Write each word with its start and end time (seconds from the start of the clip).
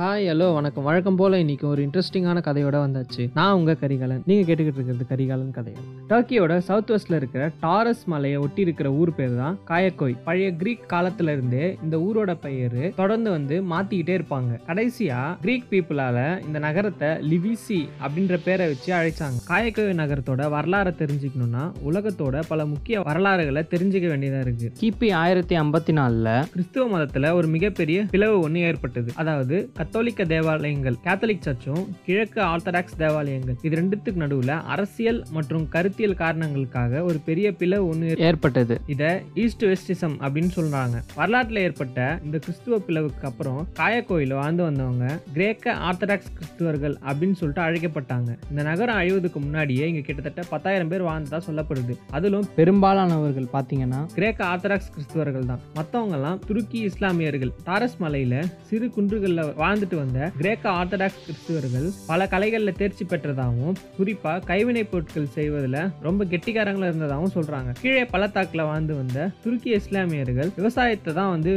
Hi 0.00 0.28
hello 0.28 0.54
வணக்கம். 0.54 0.84
வழக்கம் 0.84 1.16
போல 1.16 1.38
இன்னைக்கு 1.38 1.68
ஒரு 1.68 1.82
இன்ட்ரெஸ்டிங்கான 1.82 2.40
கதையோட 2.40 2.76
வந்தாச்சு. 2.76 3.30
நான் 3.34 3.54
உங்க 3.54 3.74
கரிகாலன். 3.74 4.22
நீங்க 4.26 4.52
கேட்டுக்கிட்டு 4.52 4.74
இருக்கிறது 4.74 5.06
கரிகாலன் 5.08 5.50
கதைகள் 5.50 5.82
டர்க்கியோட 6.08 6.58
சவுத் 6.58 6.90
வெஸ்ட்ல 6.90 7.14
இருக்கிற 7.14 7.50
டாரஸ் 7.62 8.04
மலையை 8.06 8.38
ஒட்டி 8.38 8.60
இருக்கிற 8.60 8.90
ஊர் 8.90 9.14
பேர் 9.14 9.36
தான் 9.36 9.58
காயக்கோய் 9.68 10.16
பழைய 10.24 10.52
கிரீக் 10.52 10.86
காலத்துல 10.88 11.22
இருந்தே 11.22 11.78
இந்த 11.82 11.96
ஊரோட 11.96 12.34
பெயர் 12.34 12.94
தொடர்ந்து 12.96 13.30
வந்து 13.30 13.62
மாத்திக்கிட்டே 13.62 14.20
இருப்பாங்க. 14.20 14.60
கடைசியா 14.66 15.36
கிரீக் 15.40 15.64
பீப்புளால 15.70 16.46
இந்த 16.46 16.58
நகரத்தை 16.58 17.08
லிவிசி 17.08 17.88
அப்படின்ற 18.06 18.40
பேரை 18.44 18.66
வச்சு 18.66 18.94
அழைச்சாங்க. 18.94 19.52
காயக்கோய் 19.52 20.00
நகரத்தோட 20.00 20.48
வரலாறை 20.56 20.94
தெரிஞ்சுக்கணும்னா 21.02 21.72
உலகத்தோட 21.90 22.42
பல 22.48 22.66
முக்கிய 22.66 23.00
வரலாறுகளை 23.00 23.62
தெரிஞ்சுக்க 23.70 24.08
வேண்டியதா 24.14 24.40
இருக்கு. 24.40 24.72
கிபி 24.80 25.12
ஆயிரத்தி 25.12 25.58
ஐம்பத்தி 25.58 25.92
நாலுல 25.92 26.48
கிறிஸ்துவ 26.50 26.98
மதத்துல 26.98 27.32
ஒரு 27.32 27.46
மிகப்பெரிய 27.46 28.04
பிளவு 28.10 28.40
ஒன்று 28.40 28.60
ஏற்பட்டது. 28.60 29.12
அதாவது 29.16 29.70
கத்தோலிக்க 29.90 30.24
தேவாலயங்கள் 30.32 30.96
கேத்தலிக் 31.04 31.46
சர்ச்சும் 31.46 31.84
கிழக்கு 32.06 32.40
ஆர்த்தடாக்ஸ் 32.40 32.96
தேவாலயங்கள். 33.00 33.56
இது 33.66 33.72
ரெண்டுத்துக்கு 33.78 34.20
நடுவுல 34.22 34.52
அரசியல் 34.74 35.18
மற்றும் 35.36 35.64
கருத்தியல் 35.68 36.14
காரணங்களுக்காக 36.20 37.02
ஒரு 37.08 37.18
பெரிய 37.28 37.46
பிளவு 37.60 37.84
ஒன்று 37.92 38.10
ஏற்பட்டது. 38.28 38.74
இத 38.94 39.22
ஈஸ்ட் 39.44 39.64
வெஸ்டிசம் 39.70 40.14
அப்படின்னு 40.24 40.50
சொல்றாங்க. 40.58 40.98
வரலாற்றுல 41.16 41.64
ஏற்பட்ட 41.68 42.20
இந்த 42.26 42.38
கிறிஸ்துவ 42.44 42.78
பிளவுக்கு 42.88 43.26
அப்புறம் 43.30 43.58
காயக்கோயில 43.80 44.36
வாழ்ந்து 44.40 44.64
வந்தவங்க 44.68 45.08
கிரேக்க 45.32 45.74
ஆர்த்தடாக்ஸ் 45.88 46.30
கிறிஸ்துவர்கள் 46.36 46.94
அப்படின்னு 47.08 47.38
சொல்லிட்டு 47.40 47.64
அழைக்கப்பட்டாங்க. 47.66 48.30
இந்த 48.50 48.64
நகரம் 48.70 49.00
அழிவதுக்கு 49.00 49.42
முன்னாடியே 49.46 49.88
இங்க 49.88 50.04
கிட்டத்தட்ட 50.10 50.44
பத்தாயிரம் 50.52 50.92
பேர் 50.94 51.06
வாழ்ந்ததா 51.10 51.42
சொல்லப்படுது. 51.48 51.96
அதிலும் 52.18 52.48
பெரும்பாலானவர்கள் 52.60 53.50
பாத்தீங்கன்னா 53.56 54.02
கிரேக்க 54.14 54.46
ஆர்த்தடாக்ஸ் 54.52 54.94
கிறிஸ்துவர்கள் 54.94 55.50
தான். 55.52 55.66
மற்றவங்க 55.80 56.18
எல்லாம் 56.20 56.40
துருக்கி 56.46 56.80
இஸ்லாமியர்கள். 56.92 57.54
தாரஸ் 57.70 58.00
மலையில 58.06 58.46
சிறு 58.70 58.86
குன்றுகள்ல 58.96 59.38
வாழ்ந்துட்டு 59.80 60.00
வந்த 60.00 60.26
கிரேக்க 60.40 60.64
ஆர்த்தடாக்ஸ் 60.78 61.20
கிறிஸ்துவர்கள் 61.26 61.86
பல 62.08 62.26
கலைகளில் 62.32 62.76
தேர்ச்சி 62.80 63.04
பெற்றதாகவும் 63.10 63.76
குறிப்பா 63.98 64.32
கைவினை 64.50 64.82
பொருட்கள் 64.90 65.28
செய்வதில் 65.36 65.78
ரொம்ப 66.06 66.24
கெட்டிக்காரங்களா 66.32 66.88
இருந்ததாகவும் 66.90 67.32
சொல்றாங்க. 67.36 67.70
கீழே 67.82 68.02
பள்ளத்தாக்கில் 68.12 68.62
வாழ்ந்து 68.70 68.94
வந்த 68.98 69.28
துருக்கி 69.44 69.70
இஸ்லாமியர்கள் 69.78 70.50
விவசாயத்தை 70.58 71.12
தான் 71.20 71.30
வந்து 71.34 71.52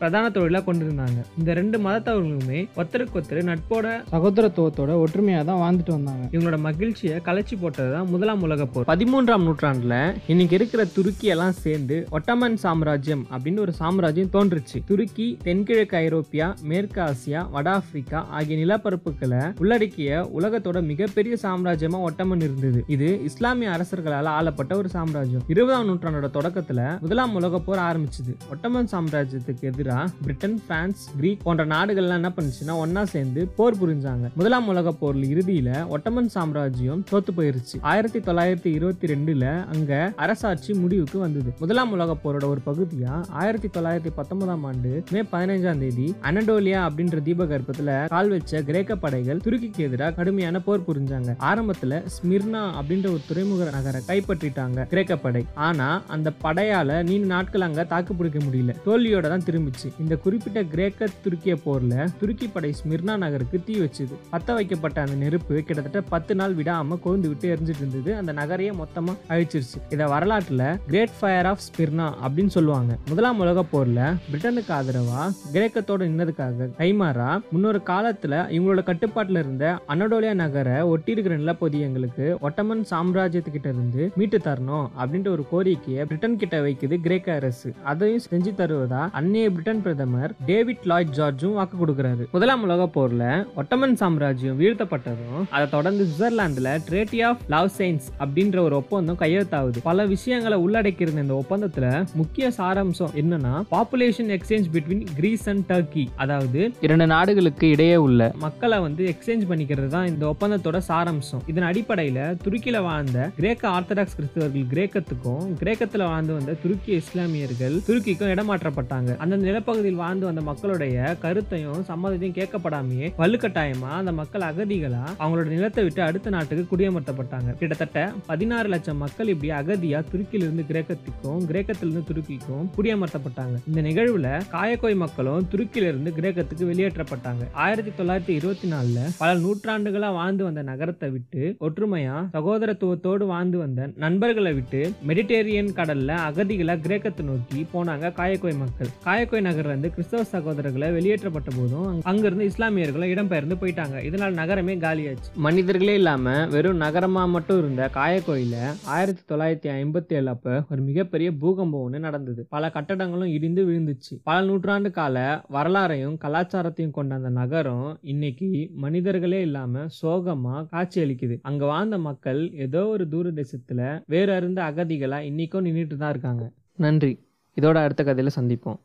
பிரதான 0.00 0.32
தொழிலாக 0.36 0.64
கொண்டிருந்தாங்க. 0.68 1.20
இந்த 1.40 1.54
ரெண்டு 1.60 1.78
மதத்தவர்களுமே 1.86 2.62
ஒருத்தருக்கு 2.78 3.16
ஒருத்தர் 3.20 3.42
நட்போட 3.50 3.86
சகோதரத்துவத்தோட 4.14 4.96
ஒற்றுமையாக 5.04 5.46
தான் 5.50 5.60
வாழ்ந்துட்டு 5.64 5.94
வந்தாங்க. 5.98 6.26
இவங்களோட 6.34 6.60
மகிழ்ச்சியை 6.68 7.18
கலைச்சி 7.28 7.58
போட்டது 7.62 7.92
தான் 7.96 8.10
முதலாம் 8.14 8.44
உலகப் 8.48 8.74
போர். 8.74 8.88
பதிமூன்றாம் 8.92 9.46
நூற்றாண்டுல 9.48 9.96
இன்னைக்கு 10.34 10.58
இருக்கிற 10.60 10.84
துருக்கி 10.96 11.28
எல்லாம் 11.36 11.56
சேர்ந்து 11.64 11.98
ஒட்டமன் 12.18 12.58
சாம்ராஜ்யம் 12.66 13.24
அப்படின்னு 13.32 13.64
ஒரு 13.68 13.74
சாம்ராஜ்யம் 13.82 14.34
தோன்றுச்சு. 14.36 14.78
துருக்கி 14.92 15.28
தென்கிழக்கு 15.46 15.98
ஐரோப்பியா 16.04 16.46
மேற்கு 16.70 17.00
ஆசியா 17.08 17.40
வட 17.58 17.70
ஆப்பிரிக்கா 17.78 18.18
ஆகிய 18.38 18.56
நிலப்பரப்புகளை 18.62 19.42
உள்ளடக்கிய 19.58 20.18
உலகத்தோட 20.40 20.78
மிகப்பெரிய 20.90 21.36
சாம்ராஜ்யமா 21.42 21.98
ஒட்டமன் 22.08 22.42
இருந்தது. 22.46 22.84
இது 22.86 23.08
இஸ்லாமிய 23.28 23.70
அரசர்களால் 23.76 24.28
ஆளப்பட்ட 24.38 24.72
ஒரு 24.80 24.88
சாம்ராஜ்யம். 24.88 25.42
இருபதாம் 25.48 25.86
நூற்றாண்டோட 25.88 26.28
தொடக்கத்துல 26.36 27.00
முதலாம் 27.00 27.34
உலகப் 27.34 27.66
போர் 27.66 27.78
ஆரம்பிச்சது. 27.78 28.32
ஒட்டமன் 28.50 28.88
சாம்ராஜ்யத்துக்கு 28.92 29.64
எதிராக 29.70 30.04
பிரிட்டன் 30.22 30.56
பிரான்ஸ் 30.66 31.02
கிரீக் 31.16 31.42
போன்ற 31.44 31.66
நாடுகள்லாம் 31.66 32.18
என்ன 32.20 32.32
பண்ணுச்சுன்னா 32.36 32.74
ஒன்னா 32.82 33.02
சேர்ந்து 33.14 33.46
போர் 33.56 33.78
புரிஞ்சாங்க. 33.82 34.28
முதலாம் 34.34 34.68
உலகப் 34.68 34.98
போர்ல 35.00 35.24
இறுதியில 35.34 35.86
ஒட்டமன் 35.88 36.30
சாம்ராஜ்யம் 36.36 37.04
தோத்து 37.10 37.34
போயிருச்சு. 37.36 37.76
ஆயிரத்தி 37.92 38.18
தொள்ளாயிரத்தி 38.18 38.70
இருபத்தி 38.78 39.08
ரெண்டுல 39.14 39.46
அங்க 39.74 40.12
அரசாட்சி 40.16 40.74
முடிவுக்கு 40.84 41.18
வந்தது. 41.18 41.52
முதலாம் 41.58 41.92
உலகப் 41.98 42.22
போரோட 42.22 42.46
ஒரு 42.52 42.62
பகுதியா 42.70 43.14
ஆயிரத்தி 43.42 43.68
தொள்ளாயிரத்தி 43.68 44.12
பத்தொன்பதாம் 44.14 44.64
ஆண்டு 44.64 45.02
மே 45.10 45.20
பதினைஞ்சாம் 45.32 45.82
தேதி 45.84 46.06
அனடோலியா 46.22 46.80
அப்படின்ற 46.88 47.16
கர்ப்பத்துல 47.48 48.06
கால் 48.06 48.28
வச்ச 48.28 48.62
கிரேக்க 48.62 48.96
படைகள் 48.96 49.40
துருக்கிக்கு 49.44 49.76
எதிராக 49.76 50.12
கடுமையான 50.12 50.60
போர் 50.60 50.86
புரிஞ்சாங்க. 50.88 51.34
ஆரம்பத்துல 51.40 52.02
ஸ்மிர்னா 52.14 52.62
அப்படின்ற 52.80 53.06
ஒரு 53.06 53.20
துறைமுக 53.28 53.70
நகரை 53.70 54.00
கைப்பற்றிட்டாங்க 54.06 54.86
கிரேக்க 54.86 55.16
படை. 55.16 55.46
ஆனா 55.54 56.02
அந்த 56.06 56.32
படையால 56.42 57.02
நீண்ட 57.02 57.26
நாட்கள் 57.26 57.60
அங்க 57.60 57.84
தாக்கு 57.84 58.14
பிடிக்க 58.14 58.38
முடியல. 58.38 58.74
தோல்வியோட 58.86 59.28
தான் 59.28 59.46
திரும்பிச்சு. 59.46 59.88
இந்த 60.00 60.16
குறிப்பிட்ட 60.16 60.62
கிரேக்க 60.62 61.08
துருக்கிய 61.24 61.56
போர்ல 61.66 62.08
துருக்கி 62.20 62.48
படை 62.48 62.74
ஸ்மிர்னா 62.82 63.16
நகருக்கு 63.16 63.60
தீ 63.64 63.80
வச்சுது. 63.80 64.14
பத்த 64.32 64.54
வைக்கப்பட்ட 64.54 65.00
அந்த 65.00 65.12
நெருப்பு 65.12 65.62
கிட்டத்தட்ட 65.62 66.00
பத்து 66.00 66.34
நாள் 66.34 66.54
விடாம 66.54 66.98
கொழுந்து 67.04 67.28
விட்டு 67.28 67.54
எரிஞ்சிட்டு 67.54 67.86
இருந்தது. 67.86 68.16
அந்த 68.16 68.32
நகரையே 68.32 68.72
மொத்தமா 68.82 69.16
அழிச்சிருச்சு. 69.28 69.78
இத 69.88 70.06
வரலாற்றுல 70.06 70.78
கிரேட் 70.86 71.18
ஃபயர் 71.20 71.46
ஆஃப் 71.46 71.58
ஸ்பிர்னா 71.68 72.12
அப்படின்னு 72.26 72.46
சொல்லுவாங்க. 72.46 72.96
முதலாம் 73.08 73.38
உலக 73.38 73.64
போர்ல 73.72 74.16
பிரிட்டனுக்கு 74.32 74.72
ஆதரவா 74.78 75.32
கிரேக்கத்தோட 75.52 76.02
நின்னதுக்காக 76.10 76.68
கைமாறா 76.78 77.37
முன்னொரு 77.50 77.80
காலத்துல 77.86 78.34
இவங்களோட 78.56 78.82
கட்டுப்பாட்டுல 78.90 79.42
இருந்த 79.44 79.64
அனடோலியா 79.88 80.34
நகரை 80.34 80.80
ஒட்டி 80.82 81.12
இருக்கிற 81.12 81.36
நிலப்பகுதியங்களுக்கு 81.36 82.38
ஒட்டமன் 82.40 82.84
சாம்ராஜ்யத்துக்கிட்ட 82.90 83.68
இருந்து 83.74 84.12
மீட்டு 84.16 84.38
தரணும் 84.44 84.86
அப்படின்ற 85.00 85.28
ஒரு 85.28 85.44
கோரிக்கையை 85.50 86.04
பிரிட்டன் 86.04 86.36
கிட்ட 86.36 86.60
வைக்குது 86.60 86.96
கிரேக்க 87.00 87.34
அரசு. 87.34 87.74
அதையும் 87.82 88.20
செஞ்சு 88.30 88.52
தருவதா 88.60 89.02
அன்னைய 89.20 89.48
பிரிட்டன் 89.50 89.82
பிரதமர் 89.82 90.34
டேவிட் 90.46 90.84
லாய்ட் 90.86 91.14
ஜார்ஜும் 91.18 91.52
வாக்கு 91.52 91.86
கொடுக்கிறாரு. 91.86 92.24
முதலாம் 92.32 92.62
உலக 92.62 92.88
போர்ல 92.94 93.46
ஒட்டமன் 93.54 93.96
சாம்ராஜ்யம் 93.96 94.60
வீழ்த்தப்பட்டதும் 94.60 95.44
அதை 95.50 95.68
தொடர்ந்து 95.68 96.04
சுவிட்சர்லாந்துல 96.04 96.78
ட்ரேட்டி 96.88 97.24
ஆஃப் 97.24 97.40
லவ் 97.48 97.70
சைன்ஸ் 97.78 98.08
அப்படின்ற 98.18 98.58
ஒரு 98.58 98.76
ஒப்பந்தம் 98.76 99.18
கையெழுத்தாகுது. 99.18 99.78
பல 99.82 100.06
விஷயங்களை 100.06 100.58
உள்ளடக்கியிருந்த 100.66 101.22
இந்த 101.22 101.44
ஒப்பந்தத்துல 101.44 102.06
முக்கிய 102.14 102.52
சாராம்சம் 102.58 103.14
என்னன்னா 103.22 103.54
population 103.70 104.30
exchange 104.36 104.68
between 104.72 105.04
Greece 105.16 105.48
and 105.48 105.64
Turkey 105.68 106.06
அதாவது 106.16 106.70
இரண்டு 106.80 107.06
நாடுகளுக்கு 107.28 107.66
இடையே 107.72 107.96
உள்ள 108.04 108.20
மக்களை 108.44 108.76
வந்து 108.84 109.02
எக்ஸ்சேஞ்ச் 109.10 109.42
பண்ணிக்கிறது 109.48 109.88
தான் 109.94 110.06
இந்த 110.10 110.24
ஒப்பந்தத்தோட 110.32 110.78
சாரம்சம். 110.86 111.40
இதன் 111.50 111.66
அடிப்படையில் 111.70 112.20
துருக்கியில் 112.44 112.78
வாழ்ந்த 112.86 113.18
கிரேக்க 113.38 113.64
ஆர்த்தடாக்ஸ் 113.76 114.14
கிறிஸ்தவர்கள் 114.18 114.64
கிரேக்கத்துக்கும் 114.72 115.48
கிரேக்கத்தில் 115.62 116.04
வாழ்ந்து 116.10 116.32
வந்த 116.36 116.52
துருக்கிய 116.62 117.00
இஸ்லாமியர்கள் 117.02 117.74
துருக்கிக்கும் 117.88 118.30
இடமாற்றப்பட்டாங்க. 118.34 119.10
அந்த 119.24 119.38
நிலப்பகுதியில் 119.42 120.00
வாழ்ந்து 120.04 120.26
வந்த 120.28 120.44
மக்களுடைய 120.48 121.16
கருத்தையும் 121.24 121.82
சம்மதத்தையும் 121.90 122.36
கேட்கப்படாமையே 122.38 123.10
வலுக்கட்டாயமா 123.20 123.90
அந்த 124.00 124.14
மக்கள் 124.20 124.46
அகதிகளா 124.50 125.02
அவங்களோட 125.20 125.46
நிலத்தை 125.56 125.84
விட்டு 125.88 126.02
அடுத்த 126.08 126.32
நாட்டுக்கு 126.36 126.64
குடியமர்த்தப்பட்டாங்க. 126.72 127.56
கிட்டத்தட்ட 127.60 128.06
பதினாறு 128.30 128.70
லட்சம் 128.76 129.00
மக்கள் 129.04 129.32
இப்படி 129.34 129.52
அகதியா 129.60 130.00
துருக்கியிலிருந்து 130.14 130.66
கிரேக்கத்துக்கும் 130.72 131.44
கிரேக்கத்திலிருந்து 131.52 132.04
துருக்கிக்கும் 132.12 132.64
குடியமர்த்தப்பட்டாங்க. 132.78 133.56
இந்த 133.68 133.80
நிகழ்வுல 133.90 134.30
காயக்கோய் 134.56 135.00
மக்களும் 135.04 135.46
துருக்கியிலிருந்து 135.54 136.16
கிரேக்கத்துக்கு 136.20 136.72
வெளியேற்றப்பட்டாங்க. 136.72 137.16
ஆயிரத்தி 137.52 137.90
தொள்ளாயிரத்தி 137.90 138.28
இருபத்தி 138.28 138.70
நாலுல 138.70 138.98
பல 139.18 139.34
நூற்றாண்டுகளா 139.34 140.12
வாழ்ந்து 140.12 140.44
வந்த 140.44 140.62
நகரத்தை 140.62 141.10
விட்டு 141.10 141.56
ஒற்றுமையா 141.60 142.28
சகோதரத்துவத்தோடு 142.32 143.26
வாழ்ந்து 143.26 143.58
வந்த 143.58 143.90
நண்பர்களை 143.96 144.52
விட்டு 144.52 144.92
மெடிடேரியன் 145.06 145.72
கடல்ல 145.74 146.16
அகதிகளை 146.28 146.80
கிரேக்கத்தை 146.80 147.26
நோக்கி 147.26 147.66
போனாங்க 147.74 148.12
காயக்கோய் 148.12 148.58
மக்கள். 148.58 148.86
காயக்கோய் 149.04 149.44
நகர்ல 149.44 149.64
இருந்து 149.64 149.90
கிறிஸ்தவ 149.90 150.22
சகோதரர்களை 150.32 150.92
வெளியேற்றப்பட்ட 150.92 151.50
போதும் 151.56 151.86
அங்க- 151.86 152.10
அங்கிருந்து 152.10 152.46
இஸ்லாமியர்களும் 152.46 153.08
இடம்பெயர்ந்து 153.08 153.56
போயிட்டாங்க. 153.60 154.04
இதனால் 154.04 154.32
நகரமே 154.32 154.76
காலியாச்சு. 154.76 155.32
மனிதர்களே 155.34 155.94
இல்லாம 155.94 156.46
வெறும் 156.46 156.80
நகரமா 156.80 157.28
மட்டும் 157.28 157.58
இருந்த 157.58 157.90
காயக்கோயில 157.94 158.54
ஆயிரத்தி 158.84 159.34
தொள்ளாயிரத்தி 159.34 159.72
ஐம்பத்தி 159.74 160.12
ஏழு 160.12 160.28
அப்ப 160.28 160.64
ஒரு 160.70 160.82
மிகப்பெரிய 160.82 161.32
பூகம்பம் 161.32 161.80
ஒன்று 161.80 161.98
நடந்தது. 161.98 162.46
பல 162.48 162.70
கட்டடங்களும் 162.74 163.28
இடிந்து 163.28 163.64
விழுந்துச்சு. 163.64 164.20
பல 164.22 164.46
நூற்றாண்டு 164.46 164.90
கால 164.90 165.44
வரலாறையும் 165.52 166.16
கலாச்சாரத்தையும் 166.24 167.06
கொண்ட 167.08 167.26
அந்த 167.26 167.40
நகரம் 167.40 167.98
இன்னைக்கு 168.02 168.70
மனிதர்களே 168.74 169.40
இல்லாம 169.40 169.86
சோகமா 170.02 170.54
காட்சியளிக்குது 170.72 171.38
அங்க 171.42 171.64
வாழ்ந்த 171.64 171.98
மக்கள் 171.98 172.40
ஏதோ 172.52 172.86
ஒரு 172.86 173.08
தூர 173.08 173.30
தேசத்துல 173.30 174.02
வேற 174.06 174.34
அருந்த 174.34 174.62
அகதிகளா 174.62 175.18
இன்னைக்கும் 175.30 175.64
நின்றுட்டு 175.68 175.96
தான் 175.96 176.10
இருக்காங்க. 176.10 176.52
நன்றி. 176.76 177.12
இதோட 177.56 177.74
அடுத்த 177.74 178.04
கதையில 178.04 178.28
சந்திப்போம். 178.40 178.80